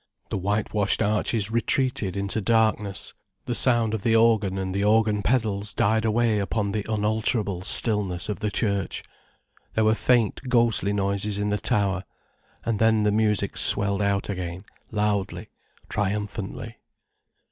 [0.29, 3.13] The whitewashed arches retreated into darkness,
[3.45, 8.27] the sound of the organ and the organ pedals died away upon the unalterable stillness
[8.27, 9.03] of the church,
[9.75, 12.03] there were faint, ghostly noises in the tower,
[12.65, 15.49] and then the music swelled out again, loudly,
[15.87, 16.79] triumphantly.